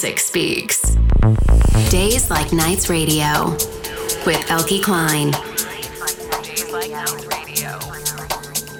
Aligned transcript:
music 0.00 0.20
speaks. 0.20 0.94
Days 1.90 2.30
Like 2.30 2.52
Nights 2.52 2.88
Radio 2.88 3.50
with 4.24 4.38
Eelke 4.46 4.80
Kleijn. 4.80 5.34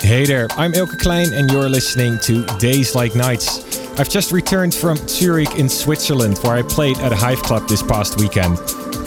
Hey 0.01 0.27
there, 0.27 0.47
I'm 0.53 0.71
Eelke 0.75 0.97
Kleijn, 0.97 1.33
and 1.33 1.51
you're 1.51 1.69
listening 1.69 2.21
to 2.21 2.45
Days 2.61 2.95
Like 2.95 3.17
Nights. 3.17 3.99
I've 3.99 4.09
just 4.09 4.31
returned 4.31 4.73
from 4.73 4.97
Zurich 5.09 5.57
in 5.57 5.69
Switzerland 5.69 6.39
where 6.43 6.53
I 6.53 6.63
played 6.63 6.99
at 6.99 7.11
a 7.11 7.17
Hive 7.17 7.43
Club 7.43 7.69
this 7.69 7.83
past 7.83 8.21
weekend. 8.21 8.57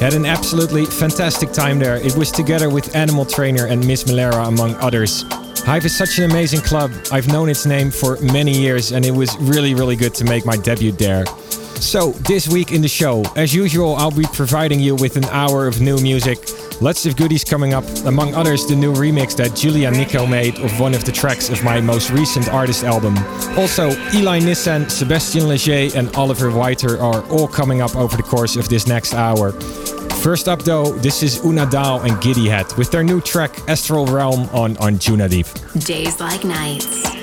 Had 0.02 0.14
an 0.14 0.26
absolutely 0.26 0.86
fantastic 0.88 1.54
time 1.54 1.80
there. 1.80 1.96
It 1.96 2.18
was 2.18 2.30
together 2.30 2.70
with 2.70 2.94
Animal 2.94 3.24
Trainer 3.24 3.68
and 3.68 3.88
Miss 3.88 4.04
Malera 4.04 4.50
among 4.50 4.76
others. 4.82 5.24
Hive 5.64 5.86
is 5.86 5.96
such 5.96 6.18
an 6.18 6.30
amazing 6.30 6.60
club. 6.60 6.92
I've 7.10 7.30
known 7.30 7.48
its 7.48 7.66
name 7.66 7.90
for 7.90 8.18
many 8.20 8.52
years 8.52 8.92
and 8.92 9.06
it 9.06 9.12
was 9.12 9.34
really, 9.38 9.76
really 9.76 9.96
good 9.96 10.14
to 10.16 10.26
make 10.26 10.46
my 10.46 10.58
debut 10.58 10.92
there. 10.92 11.24
So, 11.82 12.12
this 12.12 12.48
week 12.48 12.72
in 12.72 12.84
the 12.84 12.88
show, 12.88 13.24
as 13.36 13.56
usual, 13.56 13.96
I'll 13.96 14.12
be 14.12 14.26
providing 14.34 14.80
you 14.80 14.96
with 14.96 15.18
an 15.18 15.26
hour 15.26 15.66
of 15.66 15.82
new 15.82 15.98
music. 15.98 16.38
Lots 16.80 17.08
of 17.08 17.18
goodies 17.18 17.44
coming 17.44 17.74
up, 17.74 17.84
among 18.06 18.36
others, 18.36 18.68
the 18.68 18.76
new 18.76 18.94
remix 18.94 19.36
that 19.38 19.56
Julia 19.56 19.90
Nico 19.90 20.28
made 20.28 20.60
of 20.60 20.80
one 20.80 20.94
of 20.94 21.04
the 21.06 21.12
tracks 21.12 21.50
of 21.50 21.64
my 21.64 21.82
most 21.82 22.12
recent 22.12 22.48
artist 22.50 22.84
album. 22.84 23.18
Also, 23.58 23.90
Eli 24.14 24.40
Nissan, 24.40 24.86
Sébastien 24.86 25.48
Léger, 25.48 25.94
and 25.96 26.16
Oliver 26.16 26.52
Whiter 26.52 27.02
are 27.02 27.24
all 27.30 27.48
coming 27.48 27.82
up 27.82 27.96
over 27.96 28.16
the 28.16 28.24
course 28.24 28.56
of 28.56 28.70
this 28.70 28.88
next 28.88 29.16
hour. 29.16 29.52
First 30.22 30.48
up, 30.48 30.62
though, 30.62 30.92
this 31.00 31.24
is 31.24 31.44
Una 31.44 31.66
Dao 31.66 32.08
and 32.08 32.22
Giddy 32.22 32.48
Head 32.48 32.72
with 32.78 32.92
their 32.92 33.04
new 33.04 33.20
track 33.20 33.58
Astral 33.68 34.06
Realm 34.06 34.48
on 34.54 34.76
Anjunadeep. 34.76 35.84
Days 35.84 36.20
like 36.20 36.44
nights. 36.44 37.21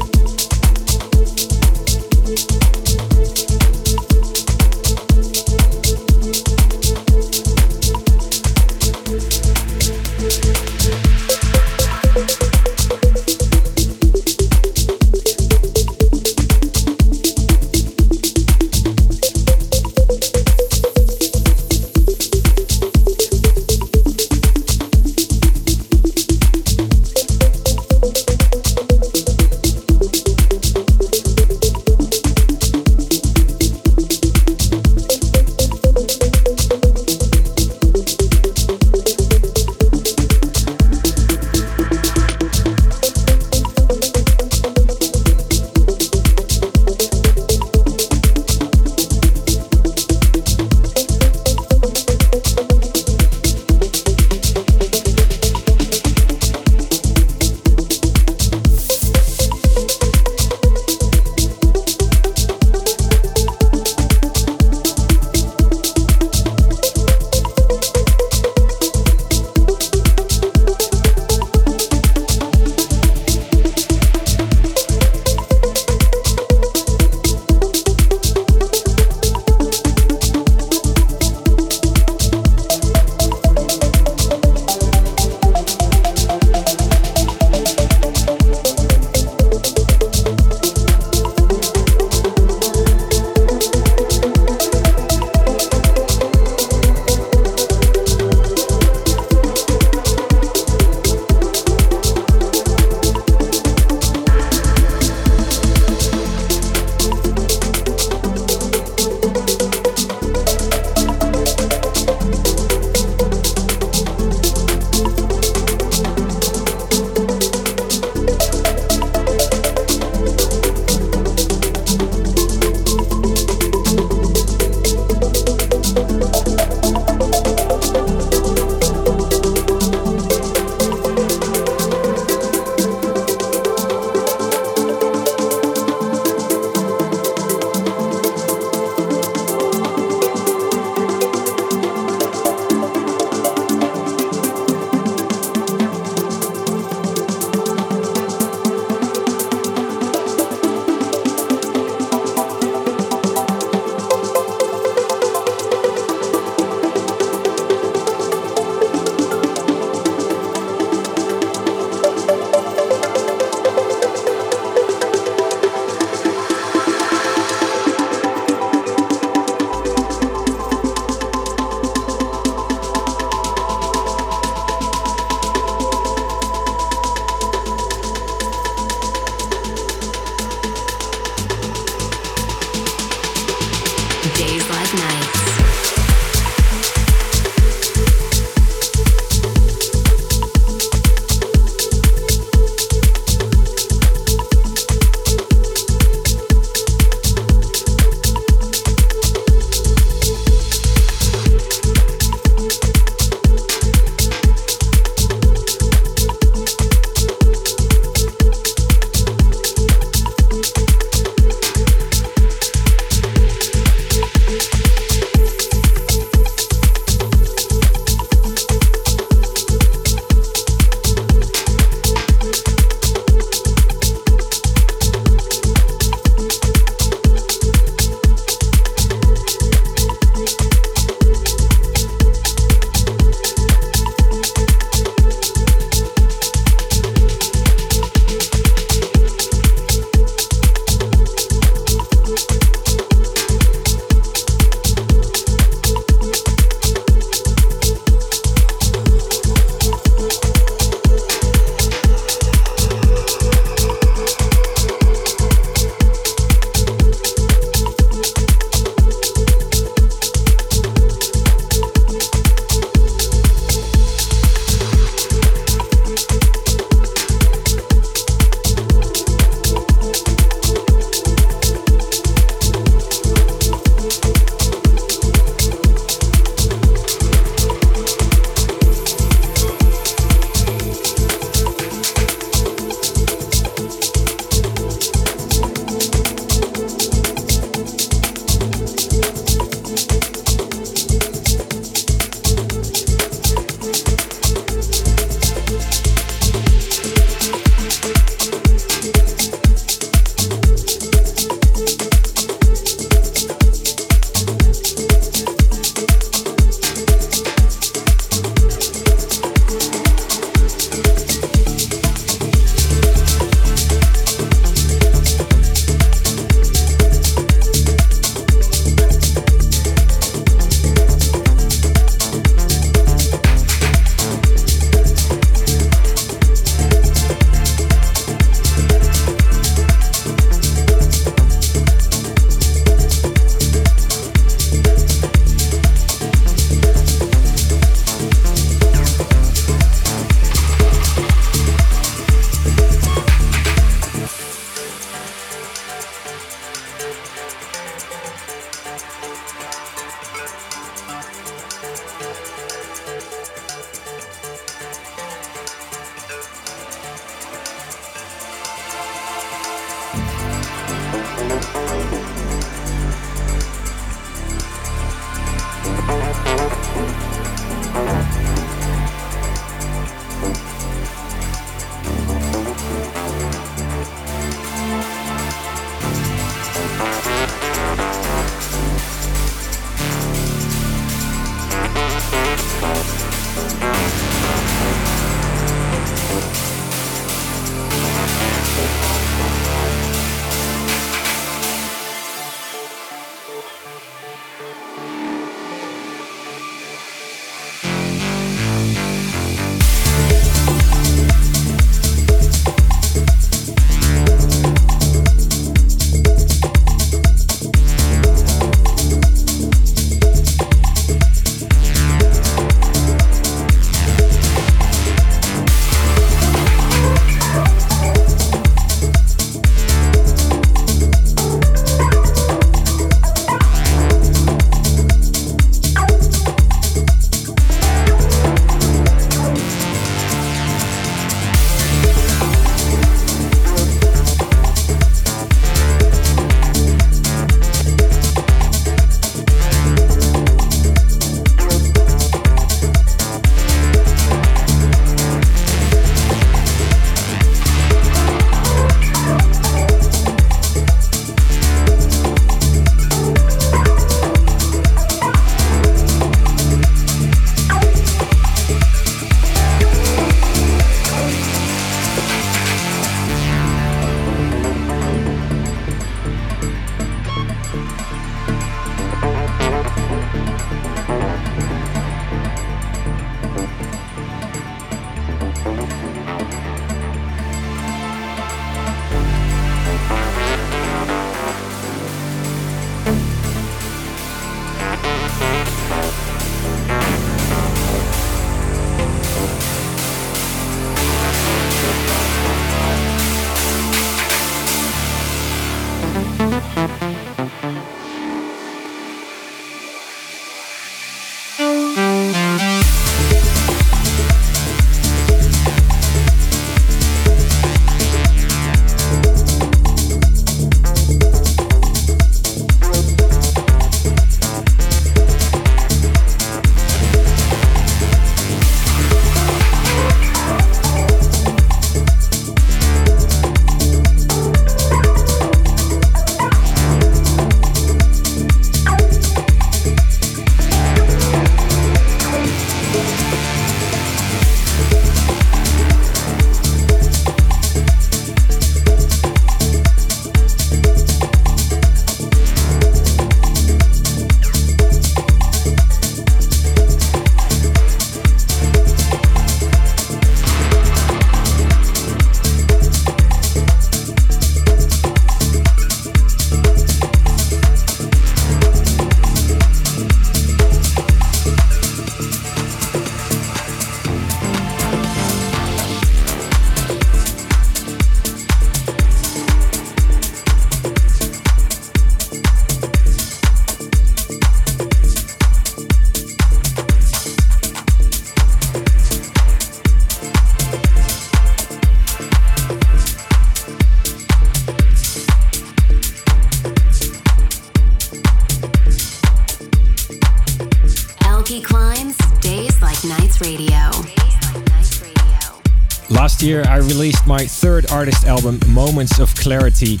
Moments 598.86 599.18
of 599.18 599.34
Clarity. 599.34 600.00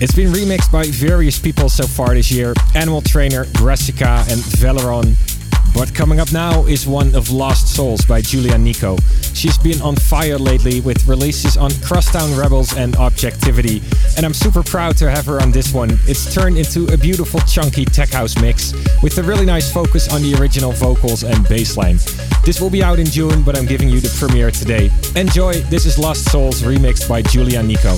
It's 0.00 0.14
been 0.14 0.30
remixed 0.30 0.70
by 0.70 0.84
various 0.86 1.36
people 1.36 1.68
so 1.68 1.84
far 1.84 2.14
this 2.14 2.30
year 2.30 2.54
Animal 2.76 3.02
Trainer, 3.02 3.44
Brassica, 3.54 4.24
and 4.30 4.40
Valeron. 4.62 5.16
But 5.74 5.92
coming 5.94 6.20
up 6.20 6.32
now 6.32 6.64
is 6.66 6.86
one 6.86 7.14
of 7.16 7.30
Lost 7.30 7.74
Souls 7.74 8.04
by 8.04 8.20
Giulia 8.20 8.56
Nico. 8.56 8.96
She's 9.34 9.58
been 9.58 9.80
on 9.82 9.96
fire 9.96 10.38
lately 10.38 10.80
with 10.80 11.06
releases 11.08 11.56
on 11.56 11.70
Crosstown 11.82 12.36
Rebels 12.36 12.76
and 12.76 12.94
Objektivity, 12.96 13.82
and 14.16 14.24
I'm 14.24 14.34
super 14.34 14.62
proud 14.62 14.96
to 14.98 15.10
have 15.10 15.26
her 15.26 15.40
on 15.40 15.50
this 15.50 15.72
one. 15.72 15.98
It's 16.06 16.32
turned 16.32 16.56
into 16.56 16.86
a 16.92 16.96
beautiful 16.96 17.40
chunky 17.40 17.84
tech 17.84 18.10
house 18.10 18.40
mix 18.40 18.72
with 19.02 19.18
a 19.18 19.22
really 19.22 19.46
nice 19.46 19.72
focus 19.72 20.12
on 20.12 20.22
the 20.22 20.34
original 20.40 20.72
vocals 20.72 21.24
and 21.24 21.44
bassline. 21.46 21.98
This 22.44 22.60
will 22.60 22.70
be 22.70 22.82
out 22.82 22.98
in 22.98 23.06
June, 23.06 23.42
but 23.42 23.56
I'm 23.56 23.66
giving 23.66 23.88
you 23.88 24.00
the 24.00 24.14
premiere 24.18 24.50
today. 24.50 24.90
Enjoy, 25.16 25.54
this 25.70 25.86
is 25.86 25.98
Lost 25.98 26.30
Souls 26.30 26.62
remixed 26.62 27.08
by 27.08 27.22
Giulia 27.22 27.62
Nico. 27.62 27.96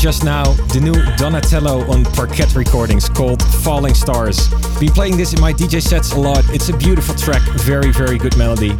Just 0.00 0.24
now, 0.24 0.44
the 0.72 0.80
new 0.80 0.94
Donatello 1.18 1.82
on 1.92 2.06
Parquet 2.06 2.46
Recordings 2.54 3.06
called 3.06 3.42
Falling 3.62 3.92
Stars. 3.92 4.48
Been 4.80 4.88
playing 4.88 5.18
this 5.18 5.34
in 5.34 5.40
my 5.42 5.52
DJ 5.52 5.82
sets 5.82 6.12
a 6.12 6.18
lot. 6.18 6.42
It's 6.54 6.70
a 6.70 6.76
beautiful 6.78 7.14
track, 7.16 7.42
very, 7.58 7.92
very 7.92 8.16
good 8.16 8.34
melody. 8.38 8.78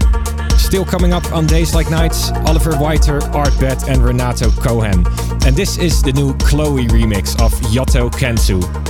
Still 0.57 0.83
coming 0.83 1.13
up 1.13 1.31
on 1.31 1.47
days 1.47 1.75
like 1.75 1.91
nights, 1.91 2.31
Oliver 2.47 2.75
Whiter, 2.79 3.19
ARTBAT, 3.19 3.93
and 3.93 4.03
Renato 4.03 4.51
Cohen. 4.51 5.05
And 5.45 5.55
this 5.55 5.77
is 5.77 6.03
the 6.03 6.15
new 6.15 6.33
Chloe 6.39 6.87
remix 6.87 7.39
of 7.39 7.53
Yotto 7.71 8.11
Kensu. 8.11 8.90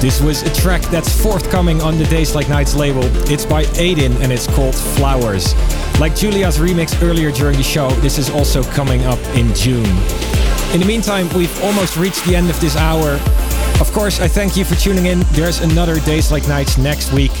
This 0.00 0.22
was 0.22 0.40
a 0.42 0.54
track 0.54 0.80
that's 0.84 1.22
forthcoming 1.22 1.82
on 1.82 1.98
the 1.98 2.04
Days 2.06 2.34
Like 2.34 2.48
Nights 2.48 2.74
label. 2.74 3.02
It's 3.30 3.44
by 3.44 3.64
Aiden 3.64 4.18
and 4.22 4.32
it's 4.32 4.46
called 4.46 4.74
Flowers. 4.74 5.54
Like 6.00 6.16
Julia's 6.16 6.56
remix 6.56 7.02
earlier 7.02 7.30
during 7.30 7.58
the 7.58 7.62
show, 7.62 7.90
this 8.00 8.16
is 8.16 8.30
also 8.30 8.62
coming 8.62 9.04
up 9.04 9.18
in 9.36 9.54
June. 9.54 9.84
In 10.72 10.80
the 10.80 10.86
meantime, 10.86 11.28
we've 11.36 11.54
almost 11.62 11.98
reached 11.98 12.24
the 12.24 12.34
end 12.34 12.48
of 12.48 12.58
this 12.62 12.76
hour. 12.76 13.20
Of 13.78 13.92
course, 13.92 14.20
I 14.20 14.26
thank 14.28 14.56
you 14.56 14.64
for 14.64 14.74
tuning 14.74 15.04
in. 15.04 15.20
There's 15.32 15.60
another 15.60 16.00
Days 16.00 16.32
Like 16.32 16.48
Nights 16.48 16.78
next 16.78 17.12
week. 17.12 17.32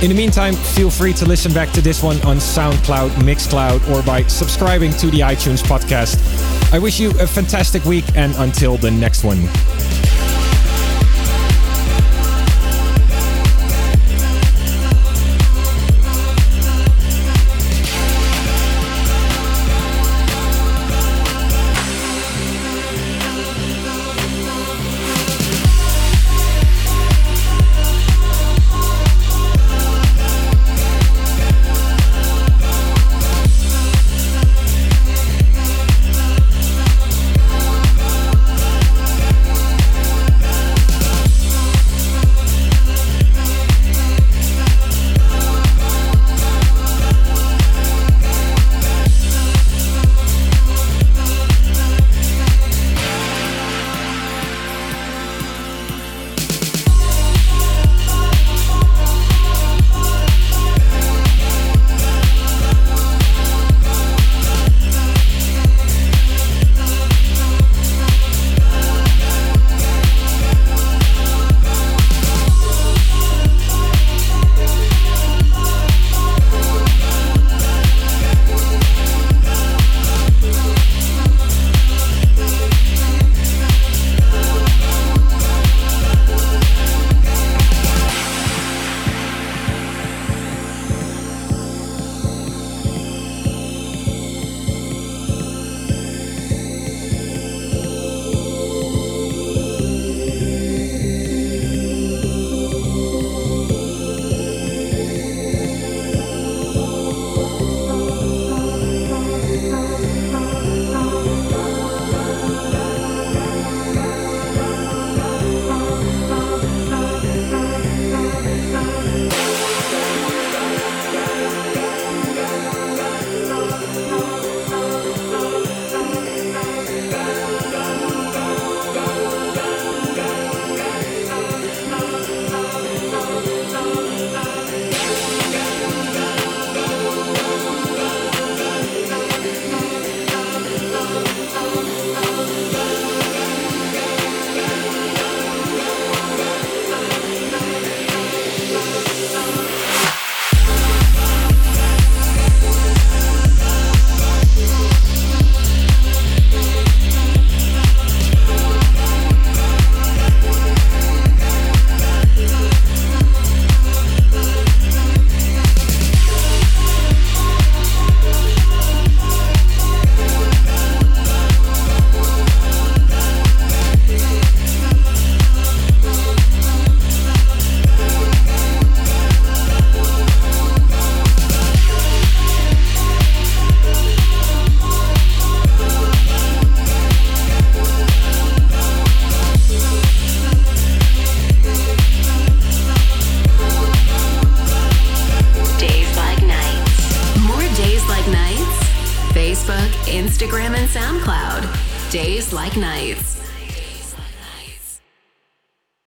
In 0.00 0.08
the 0.08 0.14
meantime, 0.14 0.54
feel 0.54 0.90
free 0.90 1.14
to 1.14 1.26
listen 1.26 1.52
back 1.52 1.72
to 1.72 1.80
this 1.80 2.00
one 2.00 2.22
on 2.22 2.36
SoundCloud, 2.36 3.10
Mixcloud, 3.24 3.90
or 3.90 4.04
by 4.04 4.22
subscribing 4.28 4.92
to 4.98 5.08
the 5.08 5.18
iTunes 5.18 5.64
podcast. 5.64 6.20
I 6.72 6.78
wish 6.78 7.00
you 7.00 7.10
a 7.18 7.26
fantastic 7.26 7.84
week 7.84 8.04
and 8.14 8.36
until 8.36 8.76
the 8.76 8.92
next 8.92 9.24
one. 9.24 9.48